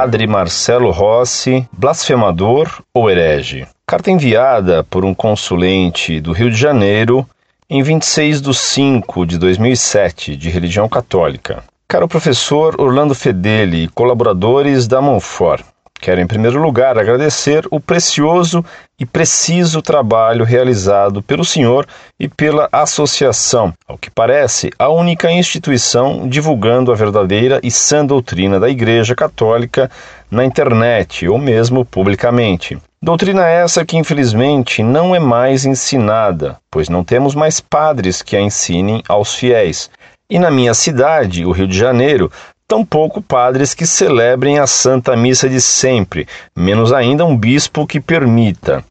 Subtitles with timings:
[0.00, 3.66] Padre Marcelo Rossi, blasfemador ou herege?
[3.84, 7.28] Carta enviada por um consulente do Rio de Janeiro
[7.68, 11.64] em 26 de 5 de 2007, de religião católica.
[11.88, 15.64] Caro professor Orlando Fedeli e colaboradores da Monfort,
[16.00, 18.64] Quero, em primeiro lugar, agradecer o precioso
[18.98, 21.86] e preciso trabalho realizado pelo senhor
[22.18, 28.60] e pela associação, ao que parece, a única instituição divulgando a verdadeira e sã doutrina
[28.60, 29.90] da Igreja Católica
[30.30, 32.78] na internet ou mesmo publicamente.
[33.00, 38.40] Doutrina essa que, infelizmente, não é mais ensinada, pois não temos mais padres que a
[38.40, 39.90] ensinem aos fiéis.
[40.30, 42.30] E na minha cidade, o Rio de Janeiro,
[42.68, 48.84] tampouco padres que celebrem a Santa Missa de sempre, menos ainda um bispo que permita.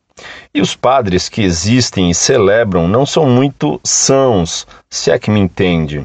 [0.52, 5.40] E os padres que existem e celebram não são muito sãos, se é que me
[5.40, 6.04] entende.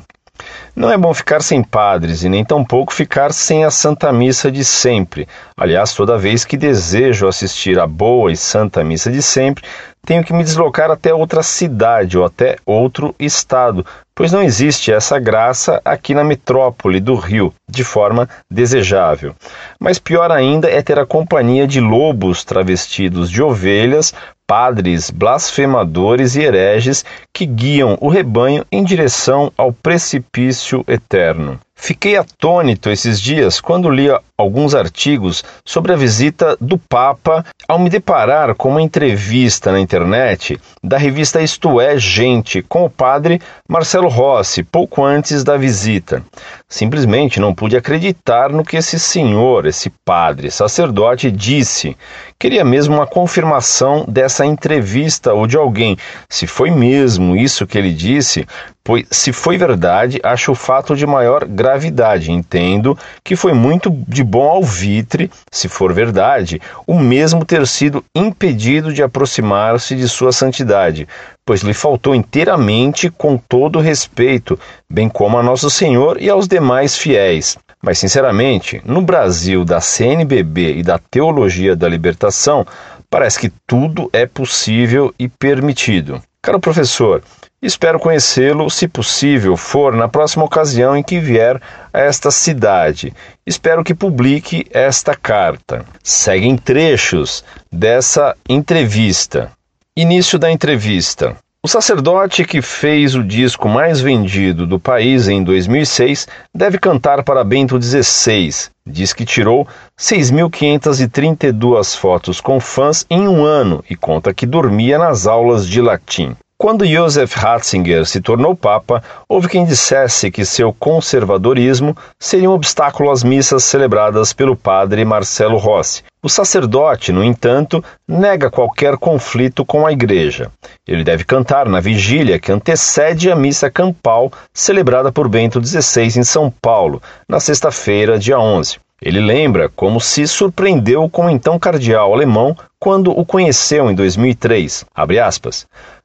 [0.75, 4.65] Não é bom ficar sem padres e nem tampouco ficar sem a Santa Missa de
[4.65, 5.27] sempre.
[5.57, 9.65] Aliás, toda vez que desejo assistir à boa e Santa Missa de sempre,
[10.05, 15.19] tenho que me deslocar até outra cidade ou até outro estado, pois não existe essa
[15.19, 19.35] graça aqui na metrópole do Rio, de forma desejável.
[19.79, 24.13] Mas pior ainda é ter a companhia de lobos travestidos de ovelhas,
[24.47, 31.59] padres blasfemadores e hereges que guiam o rebanho em direção ao precipício eterno.
[31.85, 34.07] Fiquei atônito esses dias quando li
[34.39, 40.61] alguns artigos sobre a visita do Papa ao me deparar com uma entrevista na internet
[40.81, 46.23] da revista Isto É Gente com o padre Marcelo Rossi, pouco antes da visita.
[46.69, 51.97] Simplesmente não pude acreditar no que esse senhor, esse padre, sacerdote, disse.
[52.39, 55.97] Queria mesmo uma confirmação dessa entrevista ou de alguém.
[56.29, 58.47] Se foi mesmo isso que ele disse,
[58.85, 62.33] pois se foi verdade, acho o fato de maior gravidade.
[62.33, 68.93] Entendo que foi muito de bom alvitre, se for verdade, o mesmo ter sido impedido
[68.93, 71.09] de aproximar-se de sua santidade,
[71.45, 74.59] pois lhe faltou inteiramente com todo respeito,
[74.91, 77.57] bem como a Nosso Senhor e aos demais fiéis.
[77.85, 82.65] Mas, sinceramente, no Brasil da CNBB e da Teologia da Libertação,
[83.11, 86.23] parece que tudo é possível e permitido.
[86.45, 87.23] Caro professor,
[87.63, 93.15] espero conhecê-lo, se possível for, na próxima ocasião em que vier a esta cidade.
[93.47, 95.85] Espero que publique esta carta.
[96.03, 99.53] Seguem trechos dessa entrevista.
[99.97, 101.37] Início da entrevista.
[101.65, 107.45] O sacerdote que fez o disco mais vendido do país em 2006 deve cantar para
[107.45, 108.51] Bento XVI.
[108.85, 109.65] Diz que tirou
[109.97, 116.35] 6.532 fotos com fãs em um ano e conta que dormia nas aulas de latim.
[116.63, 123.11] Quando Joseph Ratzinger se tornou Papa, houve quem dissesse que seu conservadorismo seria um obstáculo
[123.11, 126.05] às missas celebradas pelo padre Marcelo Rossi.
[126.23, 130.53] O sacerdote, no entanto, nega qualquer conflito com a Igreja.
[130.87, 136.23] Ele deve cantar na vigília que antecede a missa campal celebrada por Bento XVI em
[136.23, 138.79] São Paulo, na sexta-feira, dia 11.
[139.03, 144.85] Ele lembra como se surpreendeu com o então cardeal alemão quando o conheceu em 2003.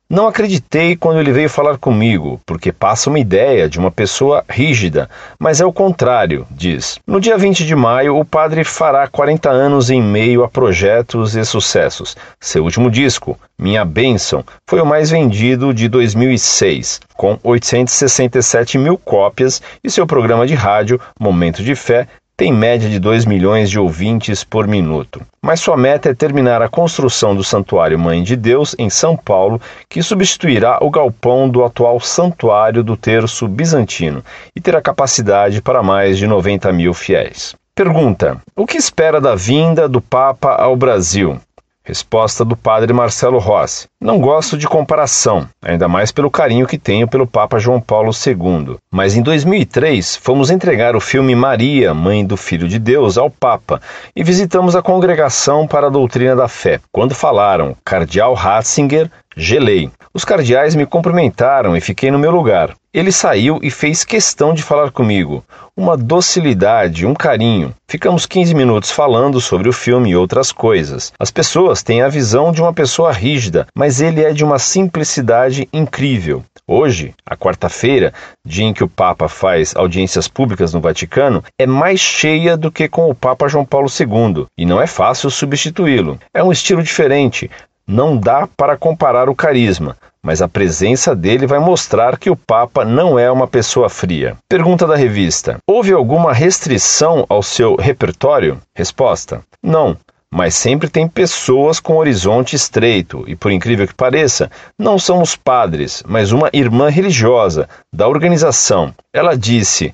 [0.10, 5.10] Não acreditei quando ele veio falar comigo, porque passa uma ideia de uma pessoa rígida,
[5.38, 6.98] mas é o contrário, diz.
[7.06, 11.44] No dia 20 de maio, o padre fará 40 anos em meio a projetos e
[11.44, 12.16] sucessos.
[12.40, 19.62] Seu último disco, Minha Bênção, foi o mais vendido de 2006, com 867 mil cópias,
[19.84, 22.08] e seu programa de rádio, Momento de Fé,
[22.38, 25.26] tem média de 2 milhões de ouvintes por minuto.
[25.42, 29.60] Mas sua meta é terminar a construção do Santuário Mãe de Deus em São Paulo,
[29.90, 34.24] que substituirá o galpão do atual Santuário do Terço Bizantino
[34.56, 37.56] e terá capacidade para mais de 90 mil fiéis.
[37.74, 41.40] Pergunta: O que espera da vinda do Papa ao Brasil?
[41.88, 43.88] Resposta do padre Marcelo Rossi.
[44.02, 48.76] Não gosto de comparação, ainda mais pelo carinho que tenho pelo Papa João Paulo II.
[48.92, 53.82] Mas em 2003 fomos entregar o filme Maria, Mãe do Filho de Deus, ao Papa
[54.14, 56.82] e visitamos a Congregação para a Doutrina da Fé.
[56.92, 59.90] Quando falaram Cardeal Ratzinger, gelei.
[60.18, 62.74] Os cardeais me cumprimentaram e fiquei no meu lugar.
[62.92, 65.44] Ele saiu e fez questão de falar comigo.
[65.78, 67.72] Uma docilidade, um carinho.
[67.88, 71.14] Ficamos 15 minutos falando sobre o filme e outras coisas.
[71.20, 75.70] As pessoas têm a visão de uma pessoa rígida, mas ele é de uma simplicidade
[75.72, 76.44] incrível.
[76.68, 78.12] Hoje, a quarta-feira,
[78.44, 82.90] dia em que o Papa faz audiências públicas no Vaticano, é mais cheia do que
[82.90, 86.18] com o Papa João Paulo II, e não é fácil substituí-lo.
[86.34, 87.52] É um estilo diferente,
[87.88, 92.84] não dá para comparar o carisma, mas a presença dele vai mostrar que o Papa
[92.84, 94.36] não é uma pessoa fria.
[94.50, 98.60] Pergunta da revista: Houve alguma restrição ao seu repertório?
[98.76, 99.98] Resposta: Não.
[100.30, 106.04] Mas sempre tem pessoas com horizonte estreito, e por incrível que pareça, não somos padres,
[106.06, 108.94] mas uma irmã religiosa da organização.
[109.14, 109.94] Ela disse: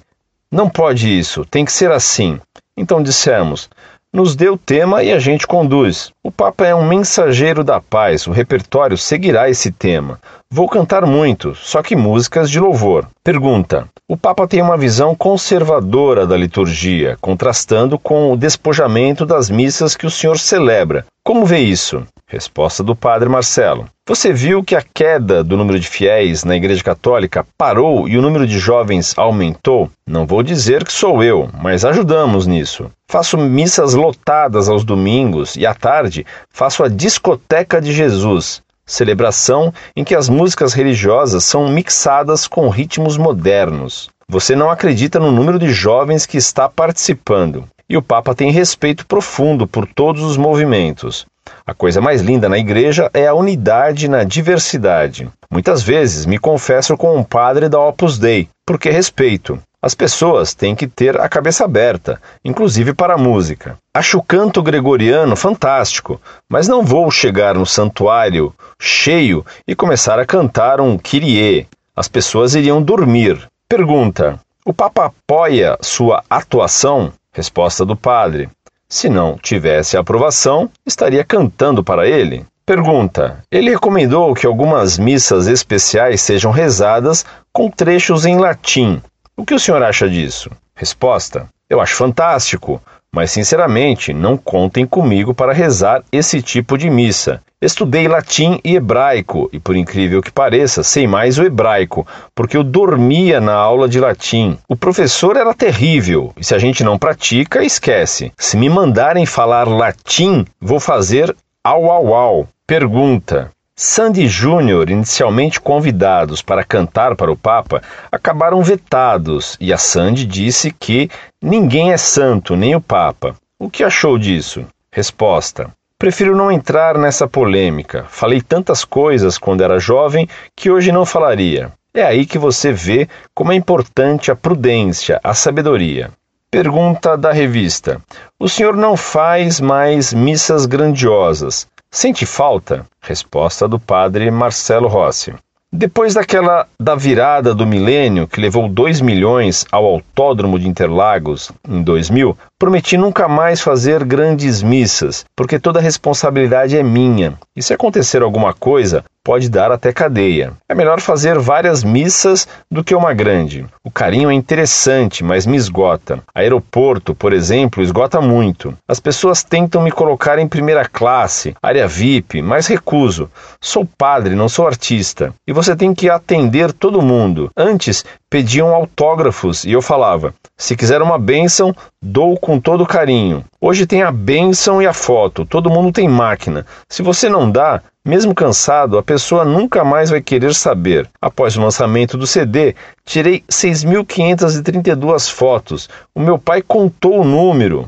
[0.51, 2.39] Não pode isso, tem que ser assim.
[2.75, 3.69] Então dissemos:
[4.13, 6.11] nos dê o tema e a gente conduz.
[6.23, 10.19] O Papa é um mensageiro da paz, o repertório seguirá esse tema.
[10.51, 13.07] Vou cantar muito, só que músicas de louvor.
[13.23, 19.95] Pergunta: O Papa tem uma visão conservadora da liturgia, contrastando com o despojamento das missas
[19.95, 21.05] que o senhor celebra.
[21.25, 22.05] Como vê isso?
[22.27, 23.87] Resposta do padre Marcelo.
[24.05, 28.21] Você viu que a queda do número de fiéis na Igreja Católica parou e o
[28.21, 29.89] número de jovens aumentou?
[30.05, 32.91] Não vou dizer que sou eu, mas ajudamos nisso.
[33.07, 40.03] Faço missas lotadas aos domingos e à tarde faço a Discoteca de Jesus, celebração em
[40.03, 44.09] que as músicas religiosas são mixadas com ritmos modernos.
[44.27, 47.65] Você não acredita no número de jovens que está participando.
[47.93, 51.27] E o Papa tem respeito profundo por todos os movimentos.
[51.63, 55.29] A coisa mais linda na igreja é a unidade na diversidade.
[55.47, 59.59] Muitas vezes me confesso com um padre da Opus Dei, porque respeito.
[59.79, 63.77] As pessoas têm que ter a cabeça aberta, inclusive para a música.
[63.93, 66.19] Acho o canto gregoriano fantástico,
[66.49, 68.51] mas não vou chegar no santuário
[68.81, 71.67] cheio e começar a cantar um Kyrie.
[71.95, 73.47] As pessoas iriam dormir.
[73.69, 77.13] Pergunta: O Papa apoia sua atuação?
[77.33, 78.47] Resposta do padre:
[78.87, 82.45] Se não tivesse aprovação, estaria cantando para ele.
[82.63, 89.01] Pergunta: Ele recomendou que algumas missas especiais sejam rezadas com trechos em latim.
[89.35, 90.51] O que o senhor acha disso?
[90.75, 92.79] Resposta: Eu acho fantástico,
[93.13, 97.41] mas sinceramente não contem comigo para rezar esse tipo de missa.
[97.61, 102.05] Estudei latim e hebraico, e por incrível que pareça, sei mais o hebraico,
[102.35, 104.57] porque eu dormia na aula de latim.
[104.67, 108.33] O professor era terrível, e se a gente não pratica, esquece.
[108.37, 111.33] Se me mandarem falar latim, vou fazer
[111.63, 112.47] au au au.
[112.67, 113.49] Pergunta:
[113.85, 120.71] Sandy Júnior, inicialmente convidados para cantar para o Papa, acabaram vetados e a Sandy disse
[120.71, 121.09] que
[121.41, 123.35] ninguém é santo, nem o Papa.
[123.59, 124.65] O que achou disso?
[124.89, 125.69] Resposta:
[125.99, 128.05] Prefiro não entrar nessa polêmica.
[128.07, 131.69] Falei tantas coisas quando era jovem que hoje não falaria.
[131.93, 136.09] É aí que você vê como é importante a prudência, a sabedoria.
[136.49, 137.99] Pergunta da revista:
[138.39, 142.87] O senhor não faz mais missas grandiosas, Sente falta?
[143.03, 145.31] Resposta do padre Marcelo Rossi.
[145.71, 151.83] Depois daquela da virada do milênio, que levou 2 milhões ao Autódromo de Interlagos em
[151.83, 157.33] 2000, prometi nunca mais fazer grandes missas, porque toda a responsabilidade é minha.
[157.53, 160.53] E se acontecer alguma coisa, pode dar até cadeia.
[160.67, 163.65] É melhor fazer várias missas do que uma grande.
[163.83, 166.21] O carinho é interessante, mas me esgota.
[166.35, 168.73] Aeroporto, por exemplo, esgota muito.
[168.87, 173.29] As pessoas tentam me colocar em primeira classe, área VIP, mas recuso.
[173.61, 175.33] Sou padre, não sou artista.
[175.47, 177.49] E você tem que atender todo mundo.
[177.55, 181.71] Antes pediam autógrafos e eu falava: se quiser uma bênção,
[182.01, 183.45] dou com todo carinho.
[183.61, 186.65] Hoje tem a bênção e a foto, todo mundo tem máquina.
[186.89, 191.07] Se você não dá, mesmo cansado, a pessoa nunca mais vai querer saber.
[191.21, 192.75] Após o lançamento do CD,
[193.05, 195.87] tirei 6.532 fotos.
[196.15, 197.87] O meu pai contou o número.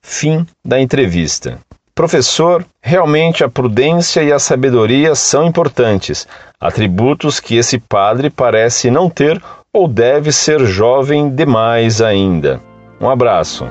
[0.00, 1.58] Fim da entrevista.
[1.94, 6.26] Professor, realmente a prudência e a sabedoria são importantes,
[6.58, 9.38] atributos que esse padre parece não ter
[9.74, 12.60] ou deve ser jovem demais ainda.
[13.00, 13.66] Um abraço.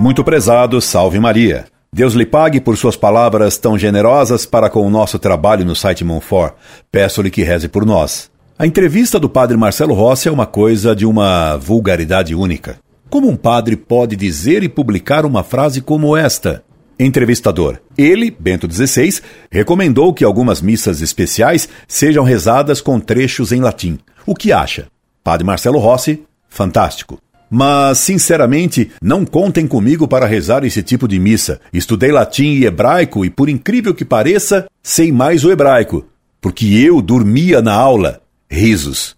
[0.00, 1.66] Muito prezado, salve Maria.
[1.92, 6.02] Deus lhe pague por suas palavras tão generosas para com o nosso trabalho no site
[6.02, 6.54] Monfort.
[6.90, 8.30] Peço-lhe que reze por nós.
[8.58, 12.78] A entrevista do padre Marcelo Rossi é uma coisa de uma vulgaridade única.
[13.10, 16.62] Como um padre pode dizer e publicar uma frase como esta?
[17.02, 17.78] Entrevistador.
[17.96, 23.98] Ele, Bento XVI, recomendou que algumas missas especiais sejam rezadas com trechos em latim.
[24.26, 24.88] O que acha?
[25.24, 27.18] Padre Marcelo Rossi, fantástico.
[27.48, 31.58] Mas, sinceramente, não contem comigo para rezar esse tipo de missa.
[31.72, 36.06] Estudei latim e hebraico e, por incrível que pareça, sei mais o hebraico,
[36.38, 38.20] porque eu dormia na aula.
[38.48, 39.16] Risos.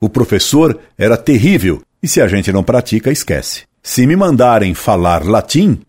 [0.00, 3.62] O professor era terrível e, se a gente não pratica, esquece.
[3.82, 5.80] Se me mandarem falar latim,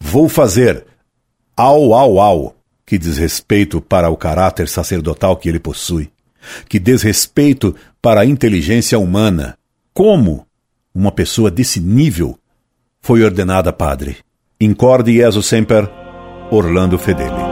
[0.00, 0.84] vou fazer
[1.62, 2.54] au au au.
[2.84, 6.10] Que desrespeito para o caráter sacerdotal que ele possui.
[6.68, 9.56] Que desrespeito para a inteligência humana.
[9.94, 10.46] Como
[10.94, 12.38] uma pessoa desse nível
[13.00, 14.16] foi ordenada padre.
[14.60, 15.88] Incorde Jesus Semper,
[16.50, 17.51] Orlando Fedeli.